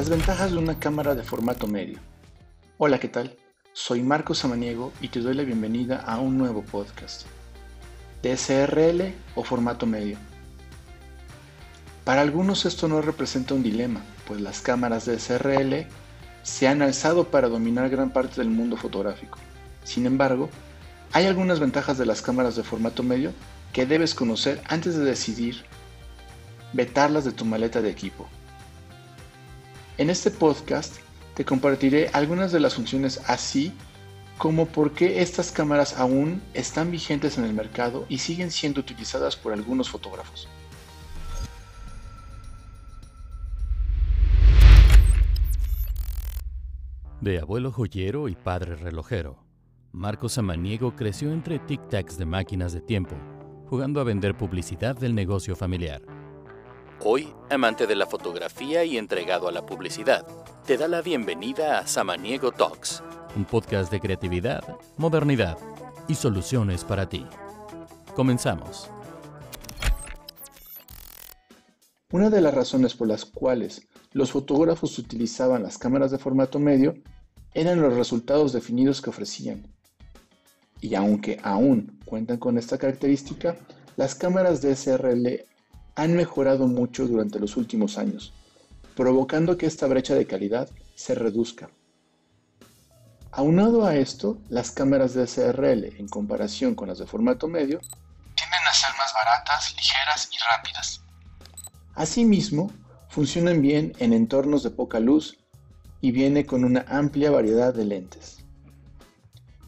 Las 0.00 0.08
ventajas 0.08 0.50
de 0.50 0.56
una 0.56 0.78
cámara 0.78 1.14
de 1.14 1.22
formato 1.22 1.66
medio. 1.66 1.98
Hola, 2.78 2.98
¿qué 2.98 3.08
tal? 3.08 3.36
Soy 3.74 4.00
Marco 4.00 4.34
Samaniego 4.34 4.94
y 5.02 5.08
te 5.08 5.20
doy 5.20 5.34
la 5.34 5.42
bienvenida 5.42 5.98
a 5.98 6.18
un 6.18 6.38
nuevo 6.38 6.62
podcast. 6.62 7.26
¿DSRL 8.22 9.12
o 9.34 9.44
formato 9.44 9.84
medio? 9.84 10.16
Para 12.02 12.22
algunos 12.22 12.64
esto 12.64 12.88
no 12.88 13.02
representa 13.02 13.52
un 13.52 13.62
dilema, 13.62 14.00
pues 14.26 14.40
las 14.40 14.62
cámaras 14.62 15.04
DSRL 15.04 15.86
se 16.44 16.66
han 16.66 16.80
alzado 16.80 17.24
para 17.28 17.50
dominar 17.50 17.90
gran 17.90 18.10
parte 18.10 18.36
del 18.36 18.48
mundo 18.48 18.78
fotográfico. 18.78 19.36
Sin 19.84 20.06
embargo, 20.06 20.48
hay 21.12 21.26
algunas 21.26 21.60
ventajas 21.60 21.98
de 21.98 22.06
las 22.06 22.22
cámaras 22.22 22.56
de 22.56 22.62
formato 22.62 23.02
medio 23.02 23.34
que 23.74 23.84
debes 23.84 24.14
conocer 24.14 24.62
antes 24.66 24.96
de 24.96 25.04
decidir 25.04 25.62
vetarlas 26.72 27.26
de 27.26 27.32
tu 27.32 27.44
maleta 27.44 27.82
de 27.82 27.90
equipo. 27.90 28.30
En 30.00 30.08
este 30.08 30.30
podcast 30.30 30.96
te 31.34 31.44
compartiré 31.44 32.08
algunas 32.14 32.52
de 32.52 32.58
las 32.58 32.74
funciones 32.74 33.20
así 33.26 33.70
como 34.38 34.64
por 34.64 34.94
qué 34.94 35.20
estas 35.20 35.52
cámaras 35.52 35.98
aún 35.98 36.40
están 36.54 36.90
vigentes 36.90 37.36
en 37.36 37.44
el 37.44 37.52
mercado 37.52 38.06
y 38.08 38.16
siguen 38.16 38.50
siendo 38.50 38.80
utilizadas 38.80 39.36
por 39.36 39.52
algunos 39.52 39.90
fotógrafos. 39.90 40.48
De 47.20 47.38
abuelo 47.38 47.70
joyero 47.70 48.28
y 48.28 48.36
padre 48.36 48.76
relojero, 48.76 49.44
Marco 49.92 50.30
Samaniego 50.30 50.96
creció 50.96 51.30
entre 51.30 51.60
tic-tacs 51.60 52.16
de 52.16 52.24
máquinas 52.24 52.72
de 52.72 52.80
tiempo, 52.80 53.16
jugando 53.66 54.00
a 54.00 54.04
vender 54.04 54.34
publicidad 54.34 54.96
del 54.96 55.14
negocio 55.14 55.54
familiar. 55.54 56.19
Hoy, 57.02 57.32
amante 57.48 57.86
de 57.86 57.96
la 57.96 58.04
fotografía 58.04 58.84
y 58.84 58.98
entregado 58.98 59.48
a 59.48 59.52
la 59.52 59.64
publicidad, 59.64 60.26
te 60.66 60.76
da 60.76 60.86
la 60.86 61.00
bienvenida 61.00 61.78
a 61.78 61.86
Samaniego 61.86 62.52
Talks, 62.52 63.02
un 63.34 63.46
podcast 63.46 63.90
de 63.90 64.00
creatividad, 64.00 64.62
modernidad 64.98 65.56
y 66.08 66.14
soluciones 66.14 66.84
para 66.84 67.08
ti. 67.08 67.24
Comenzamos. 68.14 68.90
Una 72.12 72.28
de 72.28 72.42
las 72.42 72.52
razones 72.52 72.92
por 72.92 73.08
las 73.08 73.24
cuales 73.24 73.88
los 74.12 74.32
fotógrafos 74.32 74.98
utilizaban 74.98 75.62
las 75.62 75.78
cámaras 75.78 76.10
de 76.10 76.18
formato 76.18 76.58
medio 76.58 76.92
eran 77.54 77.80
los 77.80 77.94
resultados 77.94 78.52
definidos 78.52 79.00
que 79.00 79.08
ofrecían. 79.08 79.74
Y 80.82 80.96
aunque 80.96 81.40
aún 81.42 81.98
cuentan 82.04 82.36
con 82.36 82.58
esta 82.58 82.76
característica, 82.76 83.56
las 83.96 84.14
cámaras 84.14 84.60
DSLR 84.60 85.46
han 85.94 86.14
mejorado 86.14 86.66
mucho 86.66 87.06
durante 87.06 87.38
los 87.38 87.56
últimos 87.56 87.98
años, 87.98 88.32
provocando 88.94 89.56
que 89.56 89.66
esta 89.66 89.86
brecha 89.86 90.14
de 90.14 90.26
calidad 90.26 90.68
se 90.94 91.14
reduzca. 91.14 91.70
Aunado 93.32 93.86
a 93.86 93.96
esto, 93.96 94.38
las 94.48 94.72
cámaras 94.72 95.14
de 95.14 95.26
SRL 95.26 95.96
en 95.98 96.08
comparación 96.08 96.74
con 96.74 96.88
las 96.88 96.98
de 96.98 97.06
formato 97.06 97.46
medio 97.48 97.80
tienden 98.34 98.60
a 98.68 98.74
ser 98.74 98.90
más 98.98 99.12
baratas, 99.14 99.74
ligeras 99.76 100.28
y 100.32 100.36
rápidas. 100.50 101.02
Asimismo, 101.94 102.72
funcionan 103.08 103.62
bien 103.62 103.92
en 103.98 104.12
entornos 104.12 104.62
de 104.62 104.70
poca 104.70 105.00
luz 105.00 105.38
y 106.00 106.12
viene 106.12 106.46
con 106.46 106.64
una 106.64 106.84
amplia 106.88 107.30
variedad 107.30 107.72
de 107.72 107.84
lentes. 107.84 108.38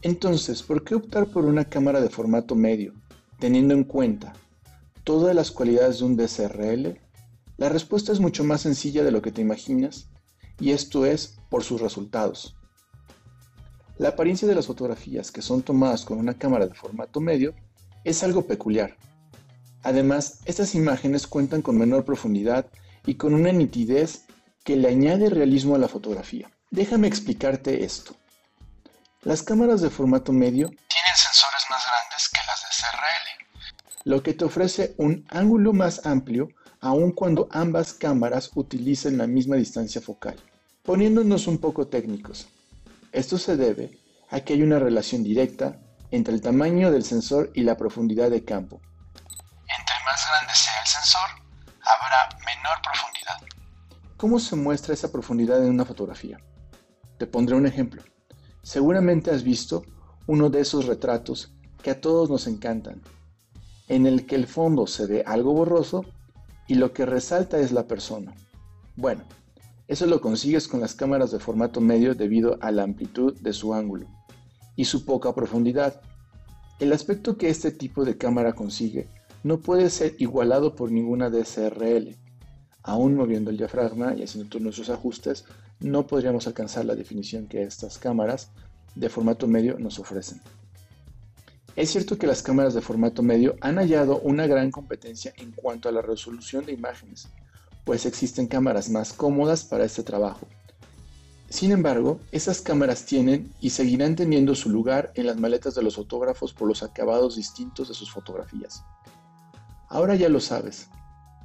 Entonces, 0.01 0.61
¿por 0.61 0.83
qué 0.83 0.95
optar 0.95 1.27
por 1.27 1.45
una 1.45 1.65
cámara 1.65 2.01
de 2.01 2.09
formato 2.09 2.55
medio, 2.55 2.93
teniendo 3.39 3.73
en 3.73 3.85
cuenta 3.85 4.33
todas 5.03 5.35
las 5.35 5.51
cualidades 5.51 5.99
de 5.99 6.05
un 6.05 6.17
DSRL? 6.17 6.99
La 7.57 7.69
respuesta 7.69 8.11
es 8.11 8.19
mucho 8.19 8.43
más 8.43 8.61
sencilla 8.61 9.03
de 9.03 9.11
lo 9.11 9.21
que 9.21 9.31
te 9.31 9.41
imaginas, 9.41 10.09
y 10.59 10.71
esto 10.71 11.05
es 11.05 11.37
por 11.49 11.63
sus 11.63 11.81
resultados. 11.81 12.55
La 13.97 14.09
apariencia 14.09 14.47
de 14.47 14.55
las 14.55 14.67
fotografías 14.67 15.31
que 15.31 15.41
son 15.41 15.61
tomadas 15.61 16.03
con 16.03 16.17
una 16.17 16.33
cámara 16.33 16.67
de 16.67 16.73
formato 16.73 17.21
medio 17.21 17.53
es 18.03 18.23
algo 18.23 18.47
peculiar. 18.47 18.97
Además, 19.83 20.39
estas 20.45 20.75
imágenes 20.75 21.27
cuentan 21.27 21.61
con 21.61 21.77
menor 21.77 22.05
profundidad 22.05 22.65
y 23.05 23.15
con 23.15 23.33
una 23.33 23.51
nitidez 23.51 24.25
que 24.63 24.77
le 24.77 24.87
añade 24.87 25.29
realismo 25.29 25.75
a 25.75 25.77
la 25.77 25.87
fotografía. 25.87 26.49
Déjame 26.71 27.07
explicarte 27.07 27.83
esto. 27.83 28.15
Las 29.21 29.43
cámaras 29.43 29.81
de 29.81 29.89
formato 29.89 30.31
medio 30.31 30.71
lo 34.05 34.21
que 34.21 34.33
te 34.33 34.45
ofrece 34.45 34.95
un 34.97 35.25
ángulo 35.29 35.73
más 35.73 36.05
amplio 36.05 36.49
aun 36.81 37.11
cuando 37.11 37.47
ambas 37.51 37.93
cámaras 37.93 38.51
utilicen 38.55 39.17
la 39.17 39.27
misma 39.27 39.55
distancia 39.55 40.01
focal. 40.01 40.35
Poniéndonos 40.83 41.47
un 41.47 41.59
poco 41.59 41.87
técnicos, 41.87 42.47
esto 43.13 43.37
se 43.37 43.55
debe 43.55 43.97
a 44.29 44.41
que 44.41 44.53
hay 44.53 44.63
una 44.63 44.79
relación 44.79 45.23
directa 45.23 45.79
entre 46.11 46.33
el 46.33 46.41
tamaño 46.41 46.91
del 46.91 47.03
sensor 47.03 47.51
y 47.53 47.61
la 47.61 47.77
profundidad 47.77 48.29
de 48.29 48.43
campo. 48.43 48.81
Entre 49.13 49.95
más 50.05 50.21
grande 50.29 50.53
sea 50.53 50.81
el 50.81 50.87
sensor, 50.87 51.29
habrá 51.81 52.37
menor 52.45 52.77
profundidad. 52.83 53.37
¿Cómo 54.17 54.39
se 54.39 54.55
muestra 54.55 54.93
esa 54.93 55.11
profundidad 55.11 55.63
en 55.63 55.69
una 55.69 55.85
fotografía? 55.85 56.37
Te 57.17 57.27
pondré 57.27 57.55
un 57.55 57.65
ejemplo. 57.65 58.03
Seguramente 58.61 59.31
has 59.31 59.43
visto 59.43 59.83
uno 60.27 60.49
de 60.49 60.61
esos 60.61 60.85
retratos 60.85 61.53
que 61.81 61.91
a 61.91 62.01
todos 62.01 62.29
nos 62.29 62.47
encantan, 62.47 63.01
en 63.87 64.05
el 64.05 64.25
que 64.25 64.35
el 64.35 64.47
fondo 64.47 64.87
se 64.87 65.05
ve 65.05 65.23
algo 65.25 65.53
borroso 65.53 66.05
y 66.67 66.75
lo 66.75 66.93
que 66.93 67.05
resalta 67.05 67.59
es 67.59 67.71
la 67.71 67.87
persona. 67.87 68.33
Bueno, 68.95 69.23
eso 69.87 70.05
lo 70.05 70.21
consigues 70.21 70.67
con 70.67 70.79
las 70.79 70.95
cámaras 70.95 71.31
de 71.31 71.39
formato 71.39 71.81
medio 71.81 72.15
debido 72.15 72.57
a 72.61 72.71
la 72.71 72.83
amplitud 72.83 73.35
de 73.41 73.53
su 73.53 73.73
ángulo 73.73 74.07
y 74.75 74.85
su 74.85 75.05
poca 75.05 75.33
profundidad. 75.35 76.01
El 76.79 76.93
aspecto 76.93 77.37
que 77.37 77.49
este 77.49 77.71
tipo 77.71 78.05
de 78.05 78.17
cámara 78.17 78.53
consigue 78.53 79.07
no 79.43 79.59
puede 79.59 79.89
ser 79.89 80.15
igualado 80.19 80.75
por 80.75 80.91
ninguna 80.91 81.29
DSRL. 81.29 82.15
Aún 82.81 83.15
moviendo 83.15 83.51
el 83.51 83.57
diafragma 83.57 84.13
y 84.15 84.23
haciendo 84.23 84.49
todos 84.49 84.61
nuestros 84.61 84.89
ajustes, 84.89 85.45
no 85.79 86.07
podríamos 86.07 86.47
alcanzar 86.47 86.85
la 86.85 86.95
definición 86.95 87.47
que 87.47 87.63
estas 87.63 87.97
cámaras 87.97 88.51
de 88.95 89.09
formato 89.09 89.47
medio 89.47 89.77
nos 89.79 89.99
ofrecen. 89.99 90.41
Es 91.75 91.89
cierto 91.89 92.19
que 92.19 92.27
las 92.27 92.43
cámaras 92.43 92.75
de 92.75 92.81
formato 92.81 93.23
medio 93.23 93.55
han 93.61 93.77
hallado 93.77 94.19
una 94.19 94.45
gran 94.45 94.69
competencia 94.69 95.33
en 95.37 95.51
cuanto 95.51 95.89
a 95.89 95.91
la 95.91 96.03
resolución 96.03 96.65
de 96.65 96.73
imágenes, 96.73 97.29
pues 97.83 98.05
existen 98.05 98.47
cámaras 98.47 98.89
más 98.89 99.11
cómodas 99.11 99.63
para 99.63 99.83
este 99.83 100.03
trabajo. 100.03 100.47
Sin 101.49 101.71
embargo, 101.71 102.19
esas 102.31 102.61
cámaras 102.61 103.05
tienen 103.05 103.51
y 103.59 103.71
seguirán 103.71 104.15
teniendo 104.15 104.53
su 104.53 104.69
lugar 104.69 105.11
en 105.15 105.25
las 105.25 105.37
maletas 105.37 105.73
de 105.73 105.81
los 105.81 105.95
fotógrafos 105.95 106.53
por 106.53 106.67
los 106.67 106.83
acabados 106.83 107.35
distintos 107.35 107.87
de 107.87 107.93
sus 107.95 108.11
fotografías. 108.11 108.83
Ahora 109.89 110.15
ya 110.15 110.29
lo 110.29 110.39
sabes, 110.39 110.89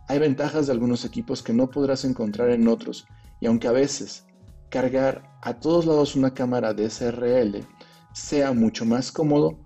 hay 0.08 0.18
ventajas 0.18 0.66
de 0.66 0.72
algunos 0.72 1.04
equipos 1.04 1.42
que 1.42 1.52
no 1.52 1.70
podrás 1.70 2.04
encontrar 2.04 2.50
en 2.50 2.68
otros, 2.68 3.06
y 3.40 3.46
aunque 3.46 3.68
a 3.68 3.72
veces 3.72 4.24
cargar 4.70 5.22
a 5.42 5.54
todos 5.60 5.86
lados 5.86 6.16
una 6.16 6.34
cámara 6.34 6.74
DSRL 6.74 7.66
sea 8.12 8.52
mucho 8.52 8.84
más 8.84 9.12
cómodo, 9.12 9.58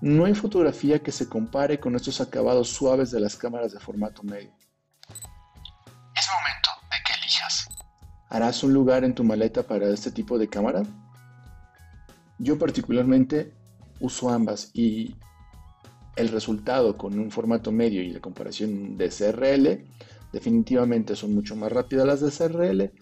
no 0.00 0.24
hay 0.24 0.34
fotografía 0.34 1.02
que 1.02 1.12
se 1.12 1.28
compare 1.28 1.80
con 1.80 1.94
estos 1.94 2.20
acabados 2.20 2.68
suaves 2.68 3.10
de 3.10 3.20
las 3.20 3.36
cámaras 3.36 3.72
de 3.72 3.80
formato 3.80 4.22
medio. 4.22 4.52
Es 6.14 6.28
momento 6.32 6.70
de 6.90 6.96
que 7.06 7.12
elijas. 7.14 7.68
¿Harás 8.28 8.62
un 8.62 8.72
lugar 8.74 9.04
en 9.04 9.14
tu 9.14 9.24
maleta 9.24 9.62
para 9.62 9.88
este 9.88 10.10
tipo 10.10 10.38
de 10.38 10.48
cámara? 10.48 10.82
Yo 12.38 12.58
particularmente 12.58 13.52
uso 14.00 14.28
ambas 14.28 14.70
y 14.74 15.16
el 16.16 16.28
resultado 16.28 16.96
con 16.96 17.18
un 17.18 17.30
formato 17.30 17.72
medio 17.72 18.02
y 18.02 18.10
la 18.10 18.20
comparación 18.20 18.96
de 18.96 19.08
CRL 19.08 19.86
definitivamente 20.32 21.16
son 21.16 21.34
mucho 21.34 21.56
más 21.56 21.72
rápidas 21.72 22.06
las 22.06 22.20
de 22.20 22.30
CRL, 22.30 22.92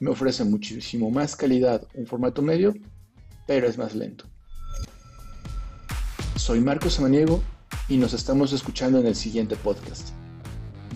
me 0.00 0.10
ofrece 0.10 0.44
muchísimo 0.44 1.10
más 1.10 1.36
calidad 1.36 1.86
un 1.94 2.06
formato 2.06 2.42
medio, 2.42 2.74
pero 3.46 3.66
es 3.66 3.78
más 3.78 3.94
lento. 3.94 4.31
Soy 6.42 6.60
Marcos 6.60 6.94
Samaniego 6.94 7.40
y 7.88 7.96
nos 7.98 8.14
estamos 8.14 8.52
escuchando 8.52 8.98
en 8.98 9.06
el 9.06 9.14
siguiente 9.14 9.54
podcast. 9.54 10.08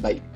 Bye. 0.03 0.36